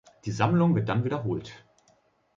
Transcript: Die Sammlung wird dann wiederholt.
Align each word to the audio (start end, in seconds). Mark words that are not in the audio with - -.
Die 0.25 0.31
Sammlung 0.31 0.73
wird 0.73 0.89
dann 0.89 1.03
wiederholt. 1.03 1.63